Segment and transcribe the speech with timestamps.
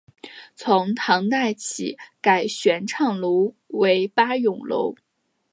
[0.55, 4.95] 从唐代起改玄畅楼为八咏楼。